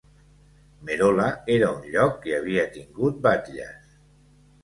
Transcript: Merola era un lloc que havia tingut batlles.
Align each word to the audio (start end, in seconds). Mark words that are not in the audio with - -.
Merola 0.87 1.27
era 1.57 1.67
un 1.73 1.85
lloc 1.95 2.17
que 2.25 2.33
havia 2.37 2.63
tingut 2.77 3.19
batlles. 3.27 3.93